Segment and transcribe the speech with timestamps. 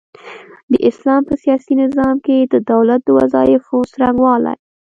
[0.71, 4.57] د اسلام په سياسي نظام کي د دولت د وظايفو څرنګوالۍ